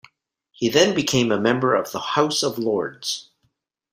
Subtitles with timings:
[0.51, 3.29] He then became a member of the House of Lords.